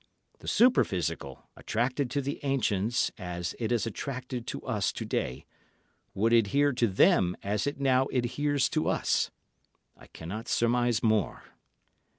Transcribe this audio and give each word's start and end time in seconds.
The 0.39 0.47
superphysical, 0.47 1.47
attracted 1.55 2.09
to 2.09 2.21
the 2.21 2.39
ancients 2.41 3.11
as 3.19 3.53
it 3.59 3.71
is 3.71 3.85
attracted 3.85 4.47
to 4.47 4.59
us 4.63 4.91
to 4.91 5.05
day, 5.05 5.45
would 6.15 6.33
adhere 6.33 6.73
to 6.73 6.87
them 6.87 7.37
as 7.43 7.67
it 7.67 7.79
now 7.79 8.07
adheres 8.07 8.67
to 8.69 8.87
us. 8.89 9.29
I 9.95 10.07
cannot 10.07 10.47
surmise 10.47 11.03
more. 11.03 11.43